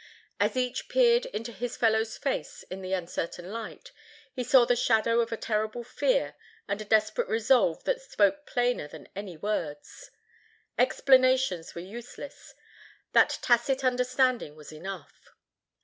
As 0.39 0.57
each 0.57 0.89
peered 0.89 1.27
into 1.27 1.51
his 1.51 1.77
fellow's 1.77 2.17
face 2.17 2.63
in 2.71 2.81
the 2.81 2.91
uncertain 2.91 3.51
light, 3.51 3.91
he 4.33 4.43
saw 4.43 4.65
the 4.65 4.75
shadow 4.75 5.19
of 5.19 5.31
a 5.31 5.37
terrible 5.37 5.83
fear 5.83 6.33
and 6.67 6.81
a 6.81 6.85
desperate 6.85 7.27
resolve 7.27 7.83
that 7.83 8.01
spoke 8.01 8.47
plainer 8.47 8.87
than 8.87 9.09
any 9.15 9.37
words. 9.37 10.09
Explanations 10.75 11.75
were 11.75 11.81
useless; 11.81 12.55
that 13.11 13.37
tacit 13.43 13.83
understanding 13.83 14.55
was 14.55 14.71
enough. 14.73 15.35